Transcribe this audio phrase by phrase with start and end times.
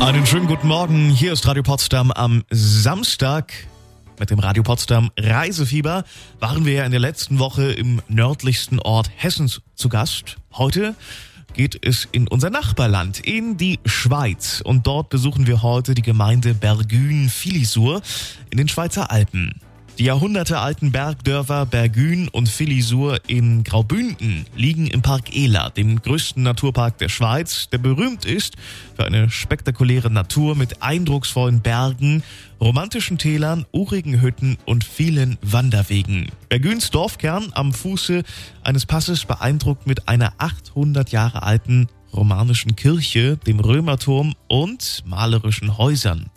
[0.00, 1.10] Einen schönen guten Morgen.
[1.10, 3.52] Hier ist Radio Potsdam am Samstag.
[4.20, 6.04] Mit dem Radio Potsdam Reisefieber
[6.38, 10.36] waren wir ja in der letzten Woche im nördlichsten Ort Hessens zu Gast.
[10.54, 10.94] Heute
[11.52, 14.62] geht es in unser Nachbarland, in die Schweiz.
[14.64, 18.00] Und dort besuchen wir heute die Gemeinde Bergün-Filisur
[18.50, 19.60] in den Schweizer Alpen.
[19.98, 26.98] Die jahrhundertealten Bergdörfer Bergün und Filisur in Graubünden liegen im Park Ela, dem größten Naturpark
[26.98, 28.54] der Schweiz, der berühmt ist
[28.94, 32.22] für eine spektakuläre Natur mit eindrucksvollen Bergen,
[32.60, 36.30] romantischen Tälern, urigen Hütten und vielen Wanderwegen.
[36.48, 38.22] Bergüns Dorfkern am Fuße
[38.62, 46.30] eines Passes beeindruckt mit einer 800 Jahre alten romanischen Kirche, dem Römerturm und malerischen Häusern.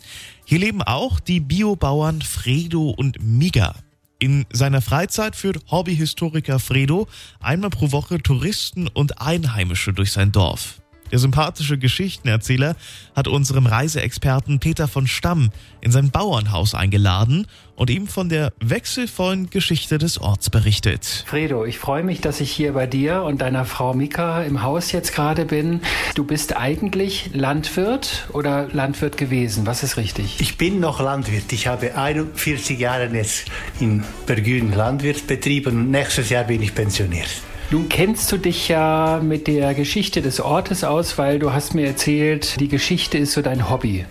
[0.44, 3.74] Hier leben auch die Biobauern Fredo und Miga.
[4.18, 7.08] In seiner Freizeit führt Hobbyhistoriker Fredo
[7.40, 10.81] einmal pro Woche Touristen und Einheimische durch sein Dorf.
[11.12, 12.74] Der sympathische Geschichtenerzähler
[13.14, 15.50] hat unserem Reiseexperten Peter von Stamm
[15.82, 17.46] in sein Bauernhaus eingeladen
[17.76, 21.24] und ihm von der wechselvollen Geschichte des Orts berichtet.
[21.26, 24.90] Fredo, ich freue mich, dass ich hier bei dir und deiner Frau Mika im Haus
[24.92, 25.82] jetzt gerade bin.
[26.14, 29.66] Du bist eigentlich Landwirt oder Landwirt gewesen?
[29.66, 30.40] Was ist richtig?
[30.40, 31.52] Ich bin noch Landwirt.
[31.52, 37.28] Ich habe 41 Jahre jetzt in Bergün Landwirt betrieben und nächstes Jahr bin ich pensioniert.
[37.72, 41.86] Nun kennst du dich ja mit der Geschichte des Ortes aus, weil du hast mir
[41.86, 44.04] erzählt, die Geschichte ist so dein Hobby.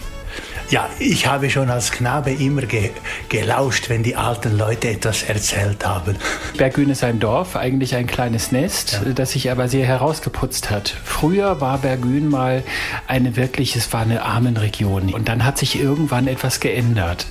[0.71, 2.89] Ja, ich habe schon als Knabe immer ge
[3.29, 6.15] gelauscht, wenn die alten Leute etwas erzählt haben.
[6.57, 9.13] Bergün ist ein Dorf, eigentlich ein kleines Nest, ja.
[9.13, 10.89] das sich aber sehr herausgeputzt hat.
[11.03, 12.63] Früher war Bergün mal
[13.05, 15.13] eine wirklich, es war eine Armenregion.
[15.13, 17.27] Und dann hat sich irgendwann etwas geändert.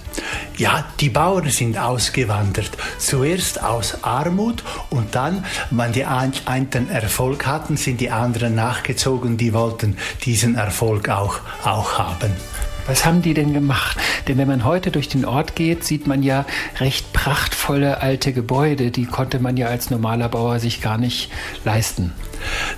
[0.56, 2.70] Ja, die Bauern sind ausgewandert.
[2.98, 9.52] Zuerst aus Armut und dann, wenn die einen Erfolg hatten, sind die anderen nachgezogen, die
[9.52, 12.32] wollten diesen Erfolg auch, auch haben.
[12.86, 13.96] Was haben die denn gemacht?
[14.26, 16.44] Denn wenn man heute durch den Ort geht, sieht man ja
[16.80, 18.90] recht prachtvolle alte Gebäude.
[18.90, 21.30] Die konnte man ja als normaler Bauer sich gar nicht
[21.64, 22.12] leisten.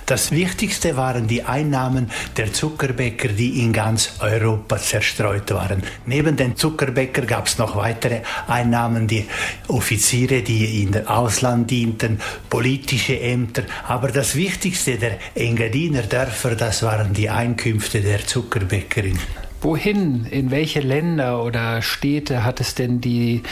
[0.05, 5.83] Das Wichtigste waren die Einnahmen der Zuckerbäcker, die in ganz Europa zerstreut waren.
[6.05, 9.25] Neben den Zuckerbäcker gab es noch weitere Einnahmen, die
[9.67, 12.19] Offiziere, die in Ausland dienten,
[12.49, 13.63] politische Ämter.
[13.87, 19.19] Aber das Wichtigste der Engadiner Dörfer, das waren die Einkünfte der Zuckerbäckerin.
[19.61, 23.43] Wohin, in welche Länder oder Städte hat es denn die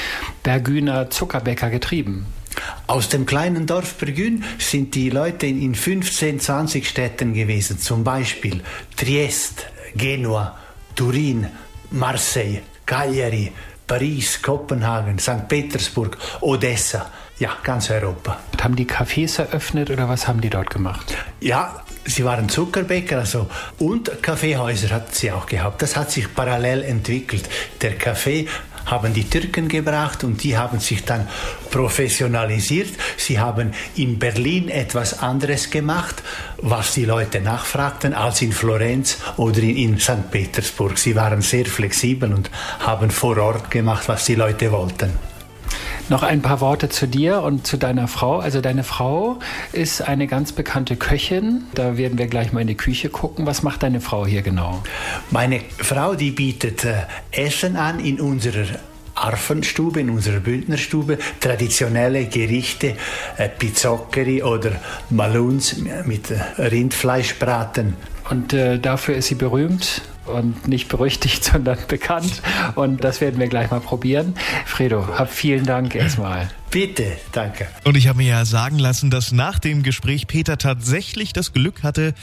[0.43, 2.25] Bergüner Zuckerbäcker getrieben?
[2.87, 8.61] Aus dem kleinen Dorf Bergün sind die Leute in 15, 20 Städten gewesen, zum Beispiel
[8.95, 10.57] Triest, Genua,
[10.95, 11.47] Turin,
[11.91, 13.51] Marseille, Cagliari,
[13.87, 15.47] Paris, Kopenhagen, St.
[15.47, 18.37] Petersburg, Odessa, ja, ganz Europa.
[18.61, 21.17] Haben die Cafés eröffnet oder was haben die dort gemacht?
[21.39, 25.81] Ja, sie waren Zuckerbäcker also, und Kaffeehäuser hatten sie auch gehabt.
[25.81, 27.49] Das hat sich parallel entwickelt.
[27.81, 28.47] Der Kaffee
[28.85, 31.27] haben die Türken gebracht und die haben sich dann
[31.69, 32.89] professionalisiert.
[33.17, 36.21] Sie haben in Berlin etwas anderes gemacht,
[36.57, 40.29] was die Leute nachfragten, als in Florenz oder in, in St.
[40.29, 40.97] Petersburg.
[40.97, 42.49] Sie waren sehr flexibel und
[42.79, 45.30] haben vor Ort gemacht, was die Leute wollten.
[46.09, 48.39] Noch ein paar Worte zu dir und zu deiner Frau.
[48.39, 49.39] Also deine Frau
[49.71, 51.63] ist eine ganz bekannte Köchin.
[51.73, 53.45] Da werden wir gleich mal in die Küche gucken.
[53.45, 54.83] Was macht deine Frau hier genau?
[55.29, 58.65] Meine Frau, die bietet äh, Essen an in unserer
[59.15, 62.95] Arfenstube, in unserer Bündnerstube, traditionelle Gerichte,
[63.37, 64.71] äh, Pizzoccheri oder
[65.09, 67.95] Maluns mit äh, Rindfleischbraten.
[68.29, 72.41] Und äh, dafür ist sie berühmt und nicht berüchtigt, sondern bekannt.
[72.75, 74.35] Und das werden wir gleich mal probieren.
[74.65, 76.49] Fredo, hab vielen Dank erstmal.
[76.69, 77.67] Bitte, danke.
[77.83, 81.83] Und ich habe mir ja sagen lassen, dass nach dem Gespräch Peter tatsächlich das Glück
[81.83, 82.13] hatte,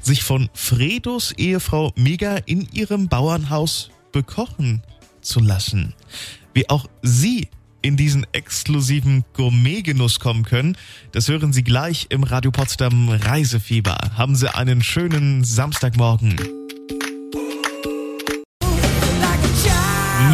[0.00, 4.82] sich von Fredos Ehefrau Mega in ihrem Bauernhaus bekochen
[5.20, 5.94] zu lassen.
[6.54, 7.48] Wie auch Sie
[7.82, 10.76] in diesen exklusiven Gourmet-Genuss kommen können,
[11.12, 13.98] das hören Sie gleich im Radio Potsdam Reisefieber.
[14.16, 16.57] Haben Sie einen schönen Samstagmorgen.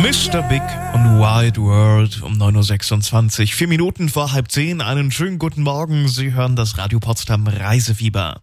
[0.05, 0.43] Mr.
[0.43, 0.61] Big
[0.93, 3.47] und Wild World um 9.26 Uhr.
[3.47, 4.83] Vier Minuten vor halb zehn.
[4.83, 6.09] Einen schönen guten Morgen.
[6.09, 8.43] Sie hören das Radio Potsdam Reisefieber.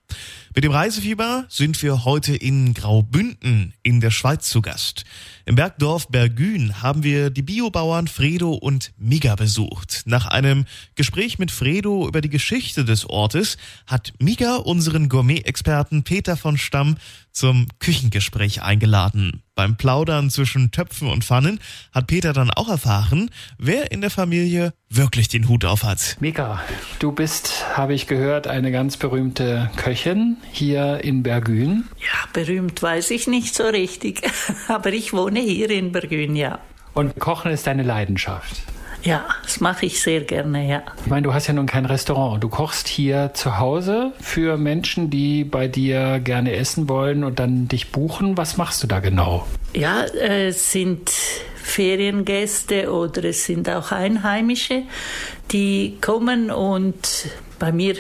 [0.53, 5.06] Mit dem Reisefieber sind wir heute in Graubünden in der Schweiz zu Gast.
[5.45, 10.01] Im Bergdorf Bergün haben wir die Biobauern Fredo und Miga besucht.
[10.06, 10.65] Nach einem
[10.95, 13.56] Gespräch mit Fredo über die Geschichte des Ortes
[13.88, 16.97] hat Miga unseren Gourmet-Experten Peter von Stamm
[17.31, 19.44] zum Küchengespräch eingeladen.
[19.56, 21.62] Beim Plaudern zwischen Töpfen und Pfannen
[21.94, 26.18] hat Peter dann auch erfahren, wer in der Familie wirklich den Hut auf hat.
[26.20, 26.62] Mika,
[27.00, 31.86] du bist, habe ich gehört, eine ganz berühmte Köchin hier in Bergün.
[32.00, 34.22] Ja, berühmt weiß ich nicht so richtig,
[34.68, 36.60] aber ich wohne hier in Bergün, ja.
[36.94, 38.64] Und Kochen ist deine Leidenschaft.
[39.04, 40.84] Ja, das mache ich sehr gerne, ja.
[41.04, 42.44] Ich meine, du hast ja nun kein Restaurant.
[42.44, 47.68] Du kochst hier zu Hause für Menschen, die bei dir gerne essen wollen und dann
[47.68, 48.38] dich buchen.
[48.38, 49.48] Was machst du da genau?
[49.74, 51.12] Ja, es sind
[51.63, 54.84] Feriengäste oder es sind auch Einheimische,
[55.52, 57.28] die kommen und
[57.60, 57.96] bei mir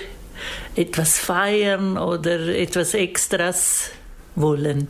[0.75, 3.91] etwas feiern oder etwas Extras
[4.35, 4.87] wollen.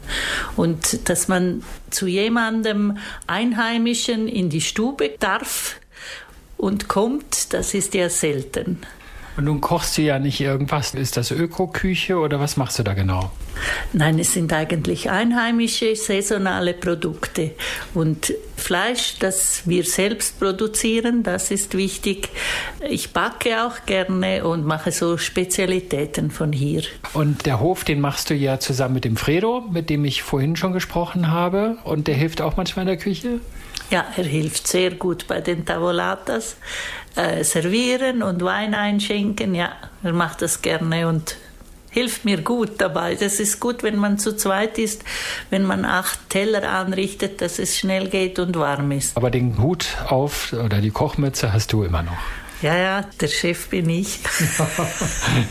[0.55, 2.97] Und dass man zu jemandem
[3.27, 5.77] Einheimischen in die Stube darf,
[6.61, 8.77] und kommt, das ist ja selten.
[9.37, 10.93] Und nun kochst du ja nicht irgendwas.
[10.93, 13.31] Ist das Ökoküche oder was machst du da genau?
[13.93, 17.51] Nein, es sind eigentlich einheimische, saisonale Produkte.
[17.93, 22.29] Und Fleisch, das wir selbst produzieren, das ist wichtig.
[22.87, 26.83] Ich backe auch gerne und mache so Spezialitäten von hier.
[27.13, 30.55] Und der Hof, den machst du ja zusammen mit dem Fredo, mit dem ich vorhin
[30.55, 31.77] schon gesprochen habe.
[31.83, 33.39] Und der hilft auch manchmal in der Küche?
[33.91, 36.55] Ja, er hilft sehr gut bei den Tavolatas.
[37.15, 41.35] Äh, servieren und Wein einschenken, ja, er macht das gerne und
[41.89, 43.15] hilft mir gut dabei.
[43.15, 45.03] Das ist gut, wenn man zu zweit ist,
[45.49, 49.17] wenn man acht Teller anrichtet, dass es schnell geht und warm ist.
[49.17, 52.17] Aber den Hut auf oder die Kochmütze hast du immer noch.
[52.61, 54.19] Ja, ja, der Chef bin ich.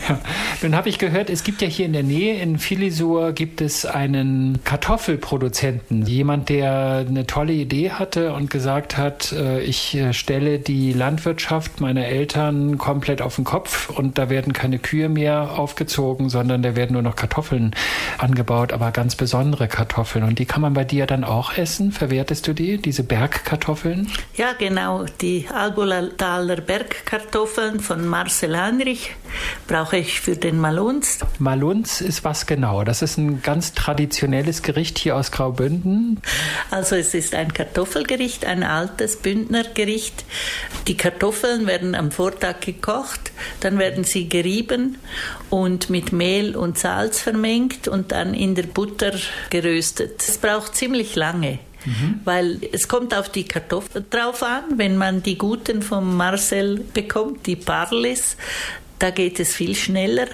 [0.07, 0.19] ja.
[0.61, 3.85] Nun habe ich gehört, es gibt ja hier in der Nähe in Filisur gibt es
[3.85, 6.05] einen Kartoffelproduzenten.
[6.05, 11.81] Jemand, der eine tolle Idee hatte und gesagt hat, äh, ich äh, stelle die Landwirtschaft
[11.81, 16.77] meiner Eltern komplett auf den Kopf und da werden keine Kühe mehr aufgezogen, sondern da
[16.77, 17.75] werden nur noch Kartoffeln
[18.19, 20.23] angebaut, aber ganz besondere Kartoffeln.
[20.23, 21.91] Und die kann man bei dir dann auch essen.
[21.91, 24.09] Verwertest du die, diese Bergkartoffeln?
[24.35, 27.00] Ja, genau, die Albulataler Bergkartoffeln.
[27.05, 29.15] Kartoffeln von Marcel Heinrich
[29.67, 31.19] brauche ich für den Malunz.
[31.39, 32.83] Malunz ist was genau?
[32.83, 36.21] Das ist ein ganz traditionelles Gericht hier aus Graubünden.
[36.69, 40.25] Also es ist ein Kartoffelgericht, ein altes Bündnergericht.
[40.87, 44.97] Die Kartoffeln werden am Vortag gekocht, dann werden sie gerieben
[45.49, 49.13] und mit Mehl und Salz vermengt und dann in der Butter
[49.49, 50.21] geröstet.
[50.21, 51.59] Es braucht ziemlich lange.
[51.85, 52.19] Mhm.
[52.23, 54.63] Weil es kommt auf die Kartoffeln drauf an.
[54.77, 58.37] Wenn man die guten vom Marcel bekommt, die Parlis,
[58.99, 60.27] da geht es viel schneller.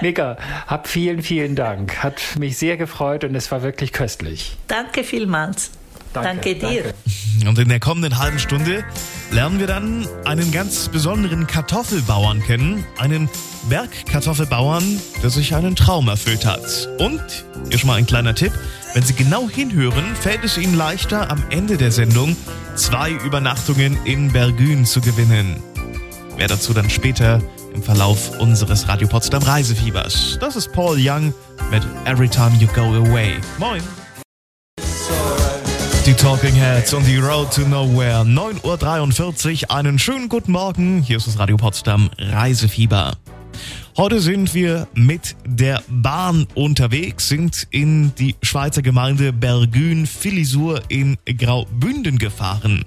[0.00, 2.02] Mika, hab vielen, vielen Dank.
[2.02, 4.56] Hat mich sehr gefreut und es war wirklich köstlich.
[4.68, 5.70] Danke vielmals.
[6.14, 6.82] Danke, danke dir.
[6.82, 7.48] Danke.
[7.48, 8.84] Und in der kommenden halben Stunde
[9.32, 12.86] lernen wir dann einen ganz besonderen Kartoffelbauern kennen.
[12.98, 13.28] Einen
[13.68, 16.88] Bergkartoffelbauern, der sich einen Traum erfüllt hat.
[16.98, 17.20] Und,
[17.68, 18.52] hier schon mal ein kleiner Tipp,
[18.94, 22.36] wenn Sie genau hinhören, fällt es Ihnen leichter, am Ende der Sendung
[22.76, 25.56] zwei Übernachtungen in Bergün zu gewinnen.
[26.36, 27.42] Mehr dazu dann später
[27.74, 30.38] im Verlauf unseres Radio Potsdam Reisefiebers.
[30.40, 31.34] Das ist Paul Young
[31.70, 33.34] mit Every Time You Go Away.
[33.58, 33.82] Moin!
[36.06, 38.22] Die Talking Heads on the Road to Nowhere.
[38.22, 39.70] 9.43 Uhr.
[39.74, 41.02] Einen schönen guten Morgen.
[41.02, 43.16] Hier ist das Radio Potsdam Reisefieber.
[43.96, 52.18] Heute sind wir mit der Bahn unterwegs, sind in die Schweizer Gemeinde Bergün-Filisur in Graubünden
[52.18, 52.84] gefahren.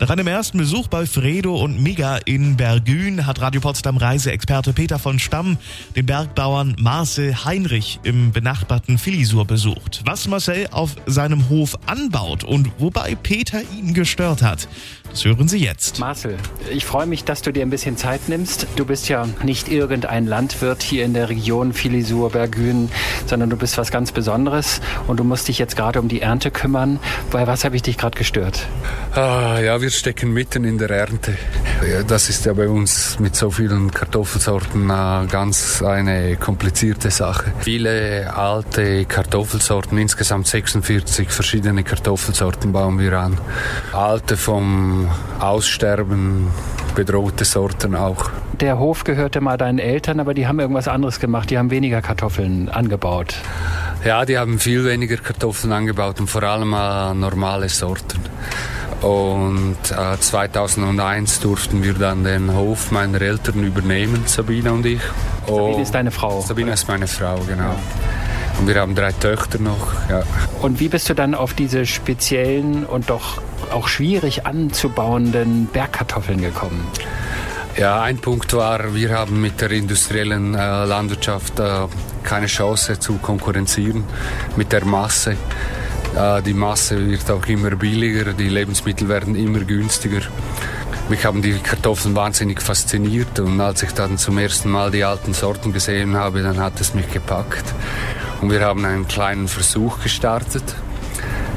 [0.00, 4.98] Nach einem ersten Besuch bei Fredo und Miga in Bergün hat Radio Potsdam Reiseexperte Peter
[4.98, 5.56] von Stamm
[5.94, 10.02] den Bergbauern Marcel Heinrich im benachbarten Filisur besucht.
[10.06, 14.66] Was Marcel auf seinem Hof anbaut und wobei Peter ihn gestört hat,
[15.10, 15.98] das hören Sie jetzt.
[15.98, 16.36] Marcel,
[16.70, 18.66] ich freue mich, dass du dir ein bisschen Zeit nimmst.
[18.76, 22.90] Du bist ja nicht irgendein Landwirt hier in der Region Filisur, Bergün,
[23.26, 26.50] sondern du bist was ganz Besonderes und du musst dich jetzt gerade um die Ernte
[26.50, 27.00] kümmern.
[27.30, 28.66] Bei was habe ich dich gerade gestört?
[29.14, 31.36] Ah, ja, wir stecken mitten in der Ernte.
[32.06, 37.52] Das ist ja bei uns mit so vielen Kartoffelsorten äh, ganz eine komplizierte Sache.
[37.60, 43.38] Viele alte Kartoffelsorten, insgesamt 46 verschiedene Kartoffelsorten bauen wir an.
[43.92, 44.99] Alte vom
[45.38, 46.48] Aussterben
[46.94, 48.30] bedrohte Sorten auch.
[48.60, 51.50] Der Hof gehörte mal deinen Eltern, aber die haben irgendwas anderes gemacht.
[51.50, 53.34] Die haben weniger Kartoffeln angebaut.
[54.04, 58.20] Ja, die haben viel weniger Kartoffeln angebaut und vor allem äh, normale Sorten.
[59.02, 65.00] Und äh, 2001 durften wir dann den Hof meiner Eltern übernehmen, Sabine und ich.
[65.46, 66.42] Sabine und ist deine Frau?
[66.42, 66.74] Sabine oder?
[66.74, 67.62] ist meine Frau, genau.
[67.62, 67.76] Ja.
[68.60, 69.94] Und wir haben drei Töchter noch.
[70.10, 70.22] Ja.
[70.60, 73.40] Und wie bist du dann auf diese speziellen und doch
[73.72, 76.86] auch schwierig anzubauenden Bergkartoffeln gekommen?
[77.78, 81.86] Ja, ein Punkt war, wir haben mit der industriellen äh, Landwirtschaft äh,
[82.22, 84.04] keine Chance zu konkurrenzieren
[84.56, 85.36] mit der Masse.
[86.14, 90.20] Äh, die Masse wird auch immer billiger, die Lebensmittel werden immer günstiger.
[91.08, 95.32] Mich haben die Kartoffeln wahnsinnig fasziniert und als ich dann zum ersten Mal die alten
[95.32, 97.64] Sorten gesehen habe, dann hat es mich gepackt.
[98.40, 100.64] Und wir haben einen kleinen Versuch gestartet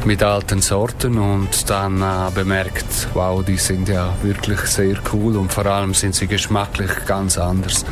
[0.05, 5.53] mit alten Sorten und dann äh, bemerkt, wow, die sind ja wirklich sehr cool und
[5.53, 7.85] vor allem sind sie geschmacklich ganz anders.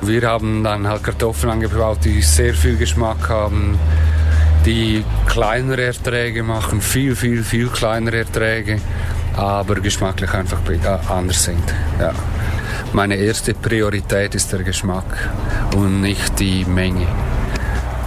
[0.00, 3.78] Wir haben dann halt Kartoffeln angebaut, die sehr viel Geschmack haben,
[4.64, 8.80] die kleinere Erträge machen, viel, viel, viel kleinere Erträge,
[9.36, 11.74] aber geschmacklich einfach äh, anders sind.
[12.00, 12.12] Ja.
[12.94, 15.30] Meine erste Priorität ist der Geschmack
[15.74, 17.06] und nicht die Menge.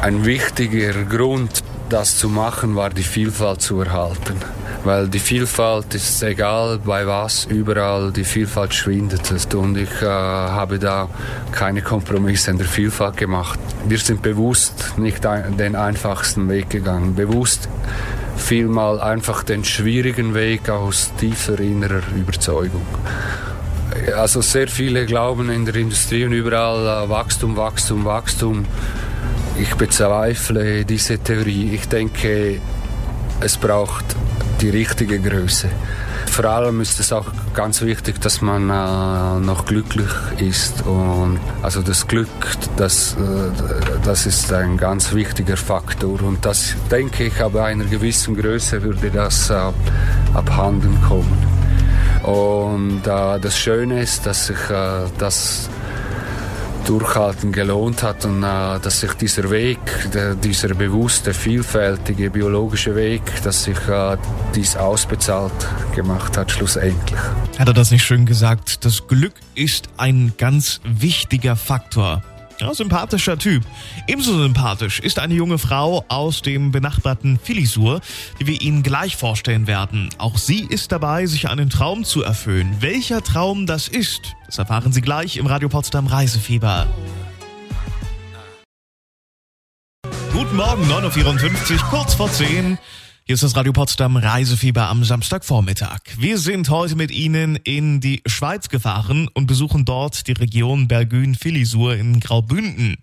[0.02, 4.36] Ein wichtiger Grund das zu machen, war die Vielfalt zu erhalten.
[4.84, 9.54] Weil die Vielfalt ist egal bei was, überall die Vielfalt schwindet.
[9.56, 11.10] Und ich äh, habe da
[11.52, 13.60] keine Kompromisse in der Vielfalt gemacht.
[13.88, 17.16] Wir sind bewusst nicht den einfachsten Weg gegangen.
[17.16, 17.68] Bewusst
[18.38, 22.86] vielmal einfach den schwierigen Weg aus tiefer innerer Überzeugung.
[24.16, 28.66] Also sehr viele glauben in der Industrie und überall äh, Wachstum, Wachstum, Wachstum.
[29.60, 31.74] Ich bezweifle diese Theorie.
[31.74, 32.60] Ich denke,
[33.40, 34.06] es braucht
[34.62, 35.70] die richtige Größe.
[36.28, 40.86] Vor allem ist es auch ganz wichtig, dass man äh, noch glücklich ist.
[40.86, 42.28] Und also das Glück,
[42.76, 46.22] das, äh, das ist ein ganz wichtiger Faktor.
[46.22, 49.56] Und das denke ich, ab einer gewissen Größe würde das äh,
[50.34, 51.38] abhanden kommen.
[52.24, 55.70] Und äh, das Schöne ist, dass ich äh, das
[56.88, 59.80] Durchhalten gelohnt hat und äh, dass sich dieser Weg,
[60.14, 64.18] der, dieser bewusste, vielfältige biologische Weg, dass sich äh,
[64.56, 65.52] dies ausbezahlt
[65.94, 67.20] gemacht hat schlussendlich.
[67.60, 68.86] Hat er das nicht schön gesagt?
[68.86, 72.24] Das Glück ist ein ganz wichtiger Faktor.
[72.60, 73.64] Ja, sympathischer Typ.
[74.08, 78.02] Ebenso sympathisch ist eine junge Frau aus dem benachbarten Filisur,
[78.40, 80.10] die wir Ihnen gleich vorstellen werden.
[80.18, 82.78] Auch sie ist dabei, sich einen Traum zu erfüllen.
[82.80, 86.88] Welcher Traum das ist, das erfahren Sie gleich im Radio Potsdam Reisefieber.
[90.34, 92.80] Guten Morgen, 9.54 Uhr, kurz vor 10.
[93.28, 96.00] Hier ist das Radio Potsdam Reisefieber am Samstagvormittag.
[96.18, 101.96] Wir sind heute mit Ihnen in die Schweiz gefahren und besuchen dort die Region Bergün-Filisur
[101.96, 102.96] in Graubünden.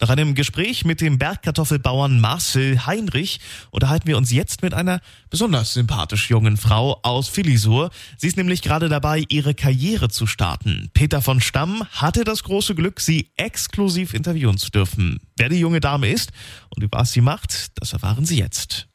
[0.00, 3.40] Nach einem Gespräch mit dem Bergkartoffelbauern Marcel Heinrich
[3.72, 7.90] unterhalten wir uns jetzt mit einer besonders sympathisch jungen Frau aus Filisur.
[8.16, 10.90] Sie ist nämlich gerade dabei, ihre Karriere zu starten.
[10.94, 15.18] Peter von Stamm hatte das große Glück, sie exklusiv interviewen zu dürfen.
[15.36, 16.30] Wer die junge Dame ist
[16.68, 18.86] und was sie macht, das erfahren Sie jetzt.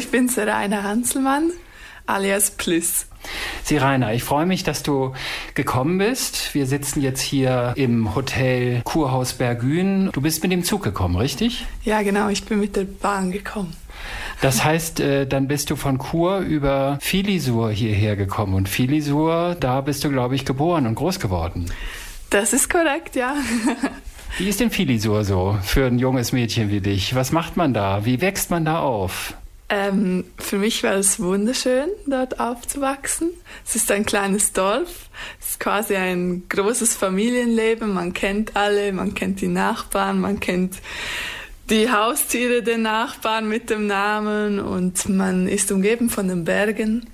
[0.00, 1.50] Ich bin Serena Hanselmann,
[2.06, 3.04] alias Plus.
[3.64, 5.12] Sirena, ich freue mich, dass du
[5.52, 6.54] gekommen bist.
[6.54, 10.10] Wir sitzen jetzt hier im Hotel Kurhaus Bergün.
[10.12, 11.66] Du bist mit dem Zug gekommen, richtig?
[11.84, 13.76] Ja, genau, ich bin mit der Bahn gekommen.
[14.40, 18.54] Das heißt, äh, dann bist du von Kur über Filisur hierher gekommen.
[18.54, 21.66] Und Filisur, da bist du, glaube ich, geboren und groß geworden.
[22.30, 23.34] Das ist korrekt, ja.
[24.38, 27.14] Wie ist denn Filisur so für ein junges Mädchen wie dich?
[27.14, 28.06] Was macht man da?
[28.06, 29.34] Wie wächst man da auf?
[29.72, 33.30] Ähm, für mich war es wunderschön, dort aufzuwachsen.
[33.64, 35.08] Es ist ein kleines Dorf.
[35.38, 37.94] Es ist quasi ein großes Familienleben.
[37.94, 40.78] Man kennt alle, man kennt die Nachbarn, man kennt
[41.70, 47.08] die Haustiere der Nachbarn mit dem Namen und man ist umgeben von den Bergen.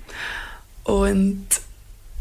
[0.83, 1.45] Und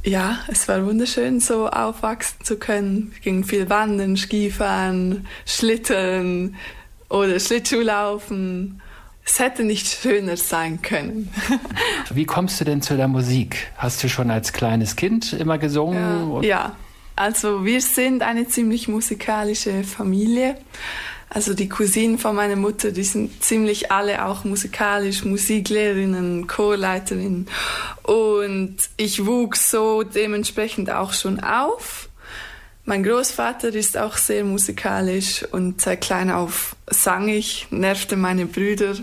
[0.04, 3.12] ja, es war wunderschön, so aufwachsen zu können.
[3.14, 6.56] Es ging viel wandern, Skifahren, Schlittern
[7.08, 8.82] oder Schlittschuhlaufen
[9.26, 11.32] es hätte nicht schöner sein können.
[12.10, 13.72] Wie kommst du denn zu der Musik?
[13.76, 16.42] Hast du schon als kleines Kind immer gesungen?
[16.42, 16.76] Ja, ja.
[17.16, 20.56] also wir sind eine ziemlich musikalische Familie.
[21.28, 27.48] Also die Cousinen von meiner Mutter, die sind ziemlich alle auch musikalisch, Musiklehrerinnen, Chorleiterinnen.
[28.04, 32.08] Und ich wuchs so dementsprechend auch schon auf.
[32.88, 38.94] Mein Großvater ist auch sehr musikalisch und seit klein auf sang ich, nervte meine Brüder.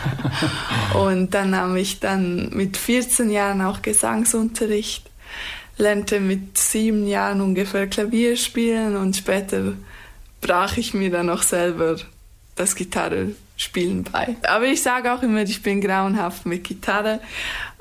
[0.94, 5.10] und dann nahm ich dann mit 14 Jahren auch Gesangsunterricht,
[5.76, 9.74] lernte mit sieben Jahren ungefähr Klavier spielen und später
[10.40, 11.96] brach ich mir dann auch selber
[12.56, 14.36] das Gitarrespielen bei.
[14.42, 17.20] Aber ich sage auch immer, ich bin grauenhaft mit Gitarre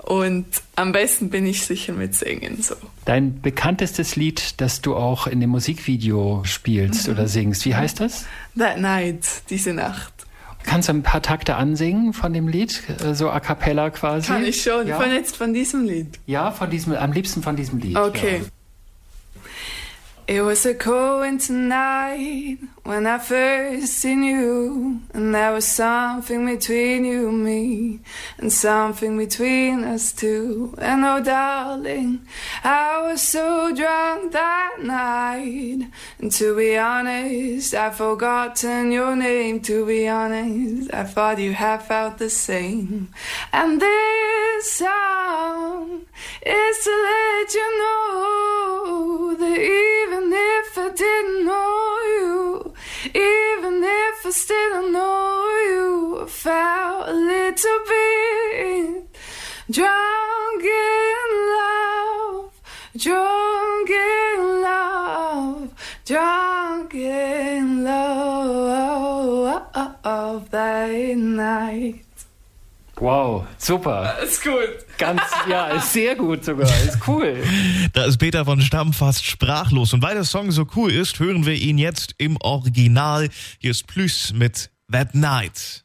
[0.04, 2.76] und am besten bin ich sicher mit Singen so.
[3.06, 7.14] Dein bekanntestes Lied, das du auch in dem Musikvideo spielst mhm.
[7.14, 8.26] oder singst, wie heißt das?
[8.58, 10.14] That Night, diese Nacht.
[10.64, 14.28] Kannst du ein paar Takte ansingen von dem Lied, äh, so a cappella quasi?
[14.28, 15.00] Kann ich schon, ja.
[15.00, 16.20] von jetzt von diesem Lied.
[16.28, 17.98] Ja, von diesem, am liebsten von diesem Lied.
[17.98, 18.42] Okay.
[20.28, 26.46] It was a cold winter night when I first seen you, and there was something
[26.46, 28.00] between you and me,
[28.38, 30.76] and something between us two.
[30.78, 32.26] And oh, darling,
[32.64, 39.60] I was so drunk that night, and to be honest, I've forgotten your name.
[39.62, 43.10] To be honest, I thought you had felt the same.
[43.52, 46.06] And this song
[46.46, 49.91] is to let you know even
[50.74, 52.74] if I didn't know you,
[53.08, 59.06] even if I still don't know you, I felt a little bit
[59.70, 62.52] drunk in love,
[62.96, 65.74] drunk in love,
[66.06, 69.20] drunk in love
[70.52, 72.11] that night.
[73.02, 74.16] Wow, super.
[74.24, 74.86] Ist gut.
[75.00, 76.68] Ganz, ja, ist sehr gut sogar.
[76.68, 77.44] Ist cool.
[77.94, 79.94] Da ist Peter von Stamm fast sprachlos.
[79.94, 83.30] Und weil der Song so cool ist, hören wir ihn jetzt im Original.
[83.58, 85.84] Hier ist Plus mit That Night.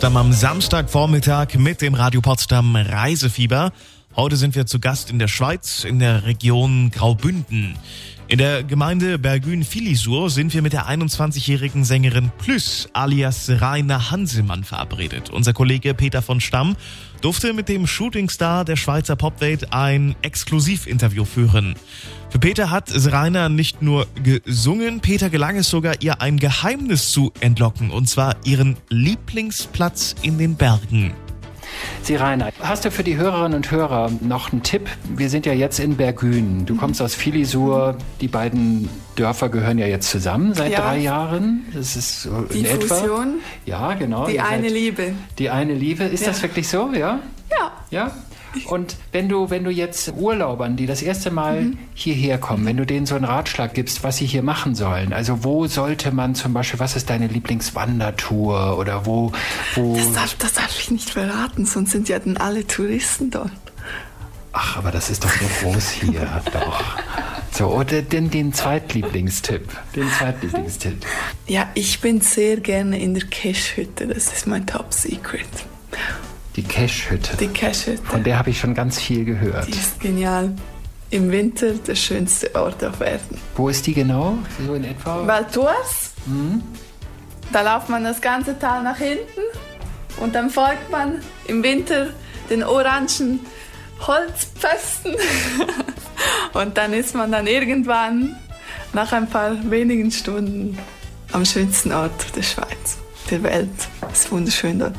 [0.00, 3.70] Potsdam am Samstagvormittag mit dem Radio Potsdam Reisefieber.
[4.16, 7.76] Heute sind wir zu Gast in der Schweiz, in der Region Graubünden.
[8.30, 15.30] In der Gemeinde Bergün-Filisur sind wir mit der 21-jährigen Sängerin Plüss alias Rainer Hansemann verabredet.
[15.30, 16.76] Unser Kollege Peter von Stamm
[17.22, 21.74] durfte mit dem Shootingstar der Schweizer Popwelt ein Exklusivinterview führen.
[22.28, 27.32] Für Peter hat Rainer nicht nur gesungen, Peter gelang es sogar, ihr ein Geheimnis zu
[27.40, 31.14] entlocken, und zwar ihren Lieblingsplatz in den Bergen.
[32.02, 34.88] Sie Rainer, hast du für die Hörerinnen und Hörer noch einen Tipp?
[35.16, 36.66] Wir sind ja jetzt in Bergün.
[36.66, 37.96] Du kommst aus Filisur.
[38.20, 40.80] Die beiden Dörfer gehören ja jetzt zusammen seit Ja.
[40.80, 41.64] drei Jahren.
[41.74, 42.94] Das ist so Die in etwa.
[42.94, 43.34] Fusion,
[43.66, 44.26] Ja, genau.
[44.26, 45.12] die eine Liebe.
[45.38, 46.04] Die eine Liebe.
[46.04, 46.28] Ist Ja.
[46.28, 46.90] das wirklich so?
[46.92, 47.20] Ja?
[47.50, 47.72] Ja.
[47.90, 48.10] Ja?
[48.66, 51.78] Und wenn du, wenn du jetzt Urlaubern, die das erste Mal Mhm.
[51.94, 55.44] hierher kommen, wenn du denen so einen Ratschlag gibst, was sie hier machen sollen, also
[55.44, 59.32] wo sollte man zum Beispiel, was ist deine Lieblingswandertour oder wo,
[59.74, 63.52] wo, Das darf, das darf ich nicht verraten, sonst sind ja dann alle Touristen dort.
[64.52, 66.82] ach, aber das ist doch so groß hier, doch.
[67.52, 71.04] So, oder den, den Zweitlieblingstipp, den Zweitlieblingstipp.
[71.46, 74.06] Ja, ich bin sehr gerne in der Cache-Hütte.
[74.06, 75.46] Das ist mein Top Secret.
[76.56, 77.36] Die Cache-Hütte.
[77.36, 78.02] Die Cache-Hütte.
[78.02, 79.68] Von der habe ich schon ganz viel gehört.
[79.68, 80.52] Die ist genial.
[81.10, 83.38] Im Winter der schönste Ort auf Erden.
[83.56, 84.38] Wo ist die genau?
[84.64, 85.26] So in etwa?
[85.26, 86.12] Val Thorens.
[87.52, 89.40] Da lauft man das ganze Tal nach hinten
[90.20, 92.08] und dann folgt man im Winter
[92.48, 93.40] den orangen
[94.00, 95.16] Holzpfosten
[96.52, 98.36] und dann ist man dann irgendwann
[98.92, 100.78] nach ein paar wenigen Stunden
[101.32, 102.98] am schönsten Ort der Schweiz,
[103.30, 103.68] der Welt.
[104.12, 104.94] Es ist wunderschön dort.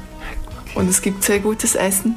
[0.76, 2.16] Und es gibt sehr gutes Essen.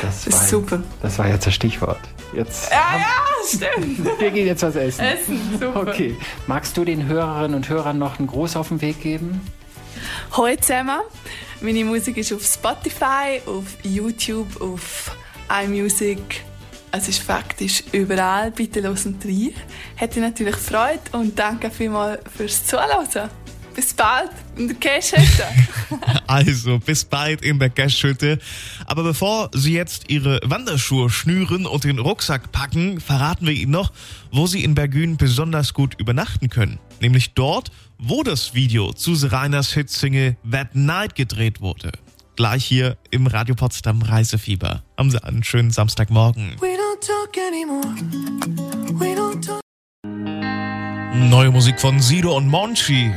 [0.00, 0.82] Das ist war, super.
[1.00, 2.00] Das war jetzt das Stichwort.
[2.34, 3.06] Jetzt Ja, ja,
[3.46, 4.04] stimmt.
[4.20, 5.04] Wir gehen jetzt was essen.
[5.04, 5.80] Essen, super.
[5.80, 6.16] Okay.
[6.46, 9.40] Magst du den Hörerinnen und Hörern noch einen Gruß auf den Weg geben?
[10.32, 11.00] Hallo zusammen.
[11.60, 15.14] Meine Musik ist auf Spotify, auf YouTube, auf
[15.64, 16.42] iMusic.
[16.90, 18.50] Es ist faktisch überall.
[18.50, 19.54] Bitte hören rein.
[19.94, 23.30] Hätte natürlich Freude und danke vielmals fürs Zuhören.
[23.74, 25.46] Bis bald in der Käsehütte.
[26.26, 28.38] Also, bis bald in der Gästhütte.
[28.86, 33.92] Aber bevor Sie jetzt Ihre Wanderschuhe schnüren und den Rucksack packen, verraten wir Ihnen noch,
[34.30, 36.78] wo Sie in Bergün besonders gut übernachten können.
[37.00, 41.92] Nämlich dort, wo das Video zu Rainers Hitsingle That Night gedreht wurde.
[42.36, 44.82] Gleich hier im Radio Potsdam Reisefieber.
[44.96, 46.56] Haben Sie einen schönen Samstagmorgen.
[46.60, 47.94] We don't talk anymore.
[48.98, 49.60] We don't talk.
[51.14, 53.10] Neue Musik von Sido und Monchi.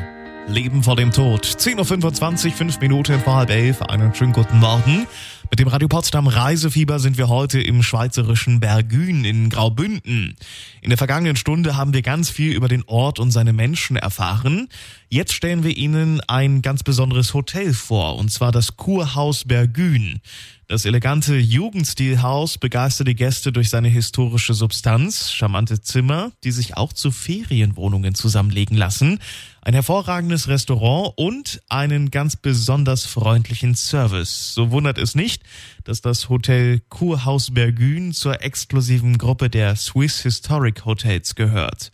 [0.47, 1.43] Leben vor dem Tod.
[1.43, 3.81] 10.25 Uhr, 5 Minuten vor halb elf.
[3.81, 5.07] Einen schönen guten Morgen.
[5.49, 10.35] Mit dem Radio Potsdam Reisefieber sind wir heute im schweizerischen Bergün in Graubünden.
[10.81, 14.69] In der vergangenen Stunde haben wir ganz viel über den Ort und seine Menschen erfahren.
[15.09, 20.19] Jetzt stellen wir Ihnen ein ganz besonderes Hotel vor, und zwar das Kurhaus Bergün.
[20.67, 26.91] Das elegante Jugendstilhaus begeistert die Gäste durch seine historische Substanz, charmante Zimmer, die sich auch
[26.91, 29.19] zu Ferienwohnungen zusammenlegen lassen,
[29.65, 34.53] ein hervorragendes Restaurant und einen ganz besonders freundlichen Service.
[34.53, 35.41] So wundert es nicht,
[35.83, 41.91] dass das Hotel Kurhaus Bergün zur exklusiven Gruppe der Swiss Historic Hotels gehört.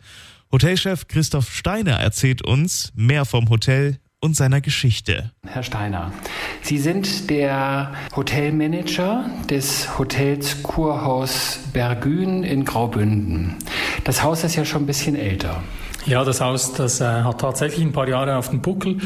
[0.52, 5.32] Hotelchef Christoph Steiner erzählt uns mehr vom Hotel und seiner Geschichte.
[5.46, 6.12] Herr Steiner,
[6.60, 13.56] Sie sind der Hotelmanager des Hotels Kurhaus Bergün in Graubünden.
[14.04, 15.62] Das Haus ist ja schon ein bisschen älter.
[16.04, 18.96] Ja, das Haus, das äh, hat tatsächlich ein paar Jahre auf dem Buckel.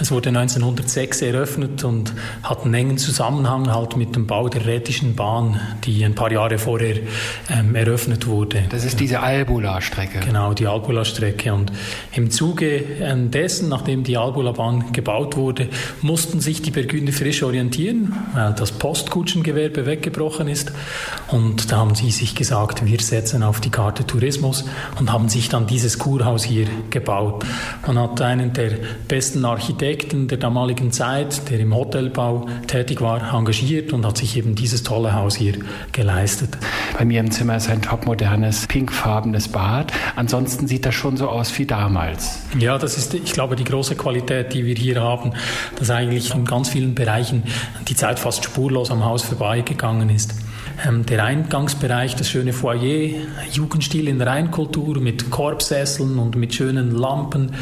[0.00, 5.14] Es wurde 1906 eröffnet und hat einen engen Zusammenhang halt mit dem Bau der Rätischen
[5.14, 6.96] Bahn, die ein paar Jahre vorher
[7.50, 8.64] ähm, eröffnet wurde.
[8.70, 10.20] Das ist diese Albula-Strecke.
[10.20, 11.52] Genau, die Albula-Strecke.
[11.52, 11.70] Und
[12.12, 15.68] im Zuge ähm, dessen, nachdem die Albula-Bahn gebaut wurde,
[16.00, 20.72] mussten sich die Burgunder frisch orientieren, weil das Postkutschengewerbe weggebrochen ist.
[21.26, 24.64] Und da haben sie sich gesagt, wir setzen auf die Karte Tourismus
[24.98, 27.44] und haben sich dann dieses Kurhaus hier gebaut.
[27.86, 28.70] Man hat einen der
[29.06, 34.54] besten Architekten der damaligen Zeit, der im Hotelbau tätig war, engagiert und hat sich eben
[34.54, 35.54] dieses tolle Haus hier
[35.92, 36.58] geleistet.
[36.98, 39.92] Bei mir im Zimmer ist ein topmodernes, pinkfarbenes Bad.
[40.16, 42.40] Ansonsten sieht das schon so aus wie damals.
[42.58, 45.32] Ja, das ist, ich glaube, die große Qualität, die wir hier haben,
[45.76, 47.42] dass eigentlich in ganz vielen Bereichen
[47.88, 50.34] die Zeit fast spurlos am Haus vorbeigegangen ist.
[50.86, 53.10] Ähm, der Eingangsbereich, das schöne Foyer,
[53.52, 57.52] Jugendstil in Reinkultur mit Korbsesseln und mit schönen Lampen.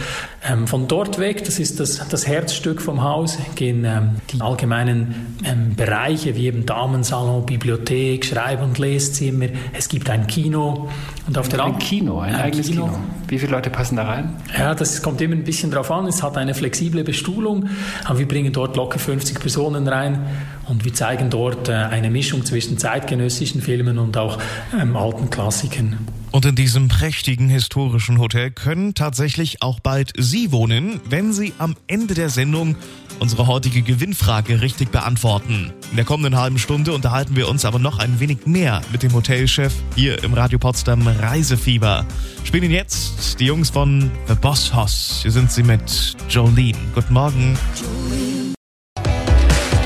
[0.47, 5.37] Ähm, von dort weg, das ist das, das Herzstück vom Haus, gehen ähm, die allgemeinen
[5.77, 9.49] Bereiche wie eben Damensalon, Bibliothek, Schreib- und Leszimmer.
[9.73, 10.89] Es gibt ein Kino.
[11.27, 12.87] Und auf der ein Kino, ein, ein eigenes Kino.
[12.87, 12.99] Kino.
[13.29, 14.37] Wie viele Leute passen da rein?
[14.57, 16.07] Ja, das kommt immer ein bisschen drauf an.
[16.07, 17.69] Es hat eine flexible Bestuhlung,
[18.05, 20.27] aber wir bringen dort locker 50 Personen rein
[20.69, 24.39] und wir zeigen dort äh, eine Mischung zwischen zeitgenössischen Filmen und auch
[24.79, 25.99] ähm, alten Klassikern.
[26.33, 31.77] Und in diesem prächtigen historischen Hotel können tatsächlich auch bald Sie wohnen, wenn Sie am
[31.87, 32.77] Ende der Sendung
[33.21, 35.73] unsere heutige Gewinnfrage richtig beantworten.
[35.91, 39.15] In der kommenden halben Stunde unterhalten wir uns aber noch ein wenig mehr mit dem
[39.15, 42.05] Hotelchef hier im Radio Potsdam Reisefieber.
[42.45, 45.21] Spielen jetzt die Jungs von The Boss Hoss.
[45.23, 46.77] Hier sind sie mit Jolene.
[46.95, 47.57] Guten Morgen.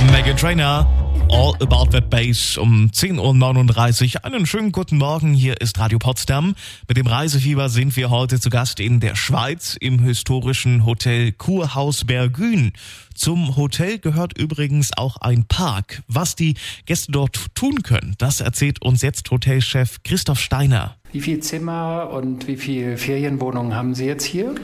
[0.06, 0.86] Megan Trainer.
[1.30, 4.24] All About That Bass um 10.39 Uhr.
[4.24, 6.54] Einen schönen guten Morgen, hier ist Radio Potsdam.
[6.88, 12.04] Mit dem Reisefieber sind wir heute zu Gast in der Schweiz im historischen Hotel Kurhaus
[12.04, 12.72] Bergün.
[13.20, 16.02] Zum Hotel gehört übrigens auch ein Park.
[16.08, 16.54] Was die
[16.86, 20.96] Gäste dort tun können, das erzählt uns jetzt Hotelchef Christoph Steiner.
[21.12, 24.54] Wie viele Zimmer und wie viele Ferienwohnungen haben Sie jetzt hier?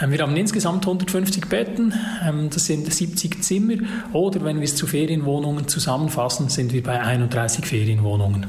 [0.00, 1.94] Ähm, wir haben insgesamt 150 Betten,
[2.26, 3.74] ähm, das sind 70 Zimmer.
[4.12, 8.48] Oder wenn wir es zu Ferienwohnungen zusammenfassen, sind wir bei 31 Ferienwohnungen.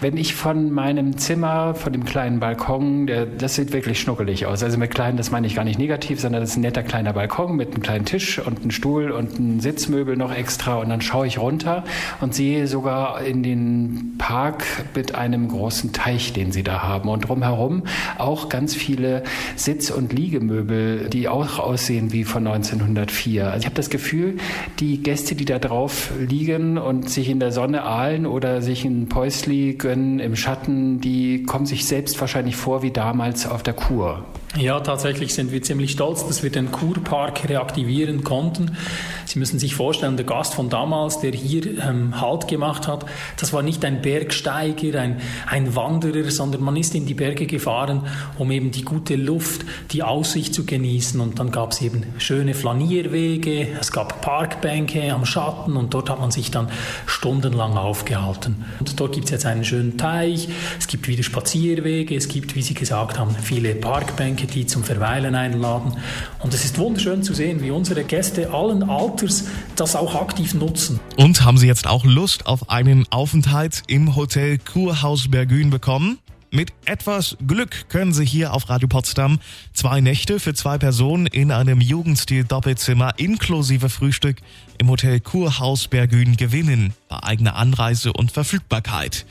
[0.00, 4.62] Wenn ich von meinem Zimmer, von dem kleinen Balkon, der, das sieht wirklich schnuckelig aus.
[4.62, 7.12] Also mit klein, das meine ich gar nicht negativ, sondern das ist ein netter kleiner
[7.12, 10.76] Balkon mit einem kleinen Tisch und einem Stuhl und einem Sitzmöbel noch extra.
[10.76, 11.84] Und dann schaue ich runter
[12.20, 14.64] und sehe sogar in den Park
[14.94, 17.82] mit einem großen Teich, den Sie da haben haben und drumherum
[18.18, 19.22] auch ganz viele
[19.56, 23.50] Sitz- und Liegemöbel, die auch aussehen wie von 1904.
[23.50, 24.36] Also ich habe das Gefühl,
[24.80, 29.08] die Gäste, die da drauf liegen und sich in der Sonne ahlen oder sich ein
[29.08, 34.24] Päusli gönnen im Schatten, die kommen sich selbst wahrscheinlich vor wie damals auf der Kur.
[34.56, 38.76] Ja, tatsächlich sind wir ziemlich stolz, dass wir den Kurpark reaktivieren konnten.
[39.24, 43.04] Sie müssen sich vorstellen, der Gast von damals, der hier ähm, Halt gemacht hat,
[43.36, 48.02] das war nicht ein Bergsteiger, ein, ein Wanderer, sondern man ist in die Berge gefahren,
[48.38, 51.20] um eben die gute Luft, die Aussicht zu genießen.
[51.20, 56.20] Und dann gab es eben schöne Flanierwege, es gab Parkbänke am Schatten und dort hat
[56.20, 56.68] man sich dann
[57.06, 58.64] stundenlang aufgehalten.
[58.78, 62.62] Und dort gibt es jetzt einen schönen Teich, es gibt wieder Spazierwege, es gibt, wie
[62.62, 65.96] Sie gesagt haben, viele Parkbänke Getränke, die zum Verweilen einladen.
[66.40, 69.44] Und es ist wunderschön zu sehen, wie unsere Gäste allen Alters
[69.76, 71.00] das auch aktiv nutzen.
[71.16, 76.18] Und haben Sie jetzt auch Lust auf einen Aufenthalt im Hotel Kurhaus Bergün bekommen?
[76.54, 79.40] Mit etwas Glück können Sie hier auf Radio Potsdam
[79.72, 84.36] zwei Nächte für zwei Personen in einem Jugendstil-Doppelzimmer inklusive Frühstück
[84.78, 89.26] im Hotel Kurhaus Bergün gewinnen, bei eigener Anreise und Verfügbarkeit.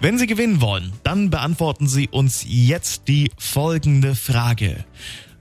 [0.00, 4.84] Wenn Sie gewinnen wollen, dann beantworten Sie uns jetzt die folgende Frage.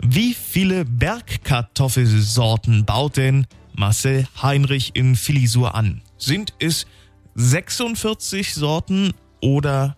[0.02, 3.46] Wie viele Bergkartoffelsorten baut denn
[3.76, 6.02] Marcel Heinrich in Filisur an?
[6.18, 6.88] Sind es
[7.36, 9.97] 46 Sorten oder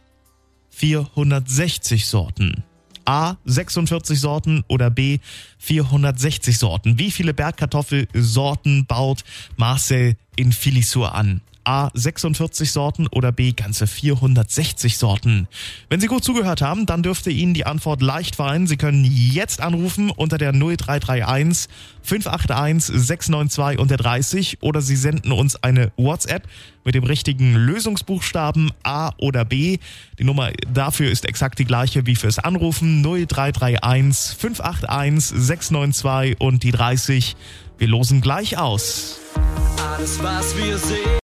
[0.80, 2.63] 460 Sorten?
[3.04, 5.20] A 46 Sorten oder B
[5.58, 6.98] 460 Sorten.
[6.98, 9.26] Wie viele Bergkartoffelsorten baut
[9.58, 11.42] Marcel in Filisur an?
[11.69, 15.47] A 46 Sorten oder B ganze 460 Sorten.
[15.88, 18.65] Wenn Sie gut zugehört haben, dann dürfte Ihnen die Antwort leicht fallen.
[18.65, 21.69] Sie können jetzt anrufen unter der 0331
[22.01, 26.47] 581 692 und der 30 oder Sie senden uns eine WhatsApp
[26.86, 29.77] mit dem richtigen Lösungsbuchstaben A oder B.
[30.17, 36.71] Die Nummer dafür ist exakt die gleiche wie fürs Anrufen 0331 581 692 und die
[36.71, 37.36] 30.
[37.77, 39.19] Wir losen gleich aus.
[39.77, 41.19] Alles, was wir sehen.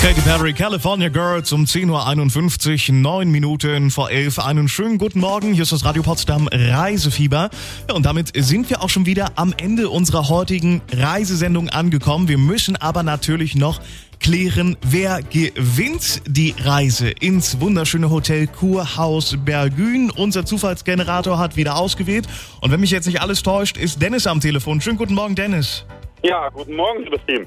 [0.00, 4.38] Katy Perry, California Girls um 10.51 Uhr, 9 Minuten vor 11.
[4.38, 5.52] Einen schönen guten Morgen.
[5.52, 7.50] Hier ist das Radio Potsdam Reisefieber.
[7.88, 12.28] Ja, und damit sind wir auch schon wieder am Ende unserer heutigen Reisesendung angekommen.
[12.28, 13.80] Wir müssen aber natürlich noch
[14.20, 20.12] klären, wer gewinnt die Reise ins wunderschöne Hotel Kurhaus Bergün.
[20.12, 22.28] Unser Zufallsgenerator hat wieder ausgewählt.
[22.60, 24.80] Und wenn mich jetzt nicht alles täuscht, ist Dennis am Telefon.
[24.80, 25.84] Schönen guten Morgen, Dennis.
[26.22, 27.46] Ja, guten Morgen, liebes Team.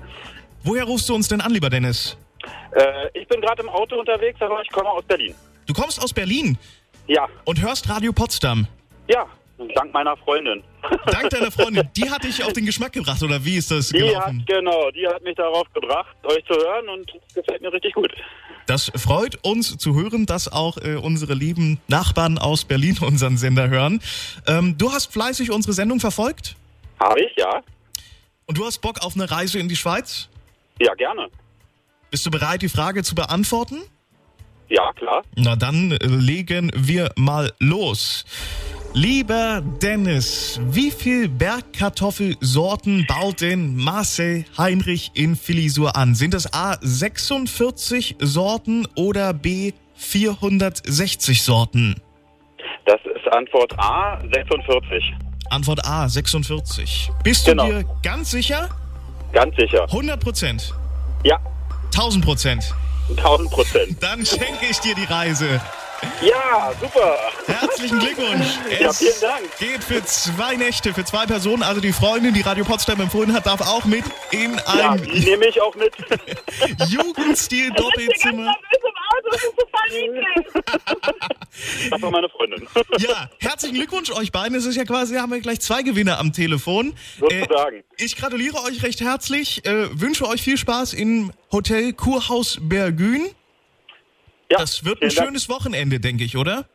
[0.63, 2.17] Woher rufst du uns denn an, lieber Dennis?
[2.75, 5.35] Äh, ich bin gerade im Auto unterwegs, aber ich komme aus Berlin.
[5.67, 6.57] Du kommst aus Berlin
[7.07, 8.67] Ja, und hörst Radio Potsdam.
[9.07, 9.25] ja,
[9.75, 10.63] dank meiner Freundin.
[11.05, 11.87] Dank deiner Freundin.
[11.95, 14.43] Die hat dich auf den Geschmack gebracht, oder wie ist das Die hat, gelaufen?
[14.47, 18.11] genau, die hat mich darauf gebracht, euch zu hören und es gefällt mir richtig gut.
[18.65, 23.69] Das freut uns zu hören, dass auch äh, unsere lieben Nachbarn aus Berlin unseren Sender
[23.69, 24.01] hören.
[24.47, 26.55] Ähm, du hast fleißig unsere Sendung verfolgt
[26.99, 27.61] Habe ich, ja?
[28.47, 30.27] und du hast Bock auf eine Reise in die Schweiz?
[30.79, 31.27] Ja, gerne.
[32.11, 33.77] Bist du bereit, die Frage zu beantworten?
[34.67, 35.23] Ja, klar.
[35.37, 38.25] Na dann äh, legen wir mal los.
[38.93, 46.13] Lieber Dennis, wie viel Bergkartoffelsorten baut denn Marcel Heinrich in Filisur an?
[46.15, 51.95] Sind es A 46 Sorten oder B 460 Sorten?
[52.85, 55.13] Das ist Antwort A, 46.
[55.49, 57.09] Antwort A 46.
[57.23, 57.67] Bist Genau.
[57.67, 58.67] du dir ganz sicher?
[59.31, 59.83] Ganz sicher.
[59.89, 60.73] 100 Prozent?
[61.23, 61.39] Ja,
[61.93, 62.73] 1000 Prozent?
[63.09, 63.97] 1000 Prozent.
[64.01, 65.61] Dann schenke ich dir die Reise.
[66.21, 67.17] Ja, super.
[67.47, 68.45] Herzlichen Glückwunsch.
[68.79, 69.57] Ja, Es vielen Dank.
[69.59, 71.63] Geht für zwei Nächte, für zwei Personen.
[71.63, 75.19] Also die Freundin, die Radio Potsdam empfohlen hat, darf auch mit in Ja, ein die
[75.21, 75.93] nehme ich auch mit.
[76.89, 78.55] Jugendstil-Doppelzimmer.
[81.89, 82.65] Das war meine Freundin.
[82.97, 84.57] Ja, herzlichen Glückwunsch euch beiden.
[84.57, 86.93] Es ist ja quasi, haben wir gleich zwei Gewinner am Telefon.
[87.19, 87.83] Sozusagen.
[87.97, 93.29] ich gratuliere euch recht herzlich, äh, wünsche euch viel Spaß im Hotel Kurhaus Bergün.
[94.51, 95.27] Ja, Das wird ein Dank.
[95.27, 96.65] schönes Wochenende, denke ich, oder?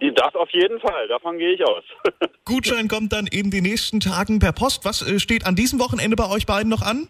[0.00, 1.84] Das auf jeden Fall, davon gehe ich aus.
[2.44, 4.84] Gutschein kommt dann in den nächsten Tagen per Post.
[4.84, 7.08] Was äh, steht an diesem Wochenende bei euch beiden noch an?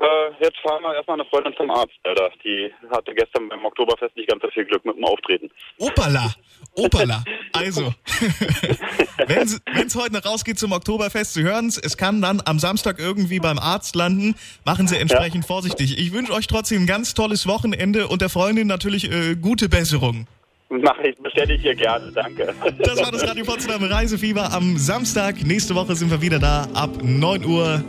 [0.00, 2.30] Äh, jetzt fahren wir erstmal eine Freundin zum Arzt, Alter.
[2.44, 5.50] Die hatte gestern beim Oktoberfest nicht ganz so viel Glück mit dem Auftreten.
[5.78, 6.32] Opala,
[6.74, 7.24] Opala.
[7.52, 7.92] Also,
[9.26, 13.00] wenn es heute noch rausgeht zum Oktoberfest, Sie hören es, es kann dann am Samstag
[13.00, 14.36] irgendwie beim Arzt landen.
[14.64, 15.98] Machen Sie entsprechend vorsichtig.
[15.98, 20.28] Ich wünsche euch trotzdem ein ganz tolles Wochenende und der Freundin natürlich äh, gute Besserung.
[20.68, 22.54] Mache ich, bestelle ich hier gerne, danke.
[22.78, 25.42] Das war das Radio Potsdam Reisefieber am Samstag.
[25.42, 27.82] Nächste Woche sind wir wieder da ab 9 Uhr.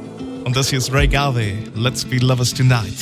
[0.44, 1.58] Und das hier ist Ray Garvey.
[1.76, 2.96] Let's be lovers tonight.